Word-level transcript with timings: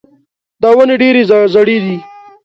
دا 0.61 0.69
ونې 0.75 0.95
ډېرې 1.01 1.21
زاړې 1.53 1.77
دي. 1.83 1.95